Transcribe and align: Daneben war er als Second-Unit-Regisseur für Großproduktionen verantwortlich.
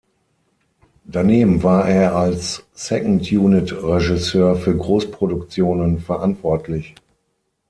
Daneben 1.05 1.61
war 1.61 1.87
er 1.87 2.15
als 2.15 2.63
Second-Unit-Regisseur 2.73 4.55
für 4.55 4.75
Großproduktionen 4.75 5.99
verantwortlich. 5.99 6.95